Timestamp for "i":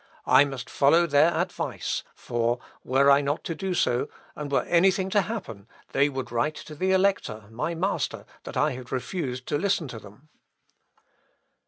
0.25-0.45, 3.11-3.21, 8.57-8.71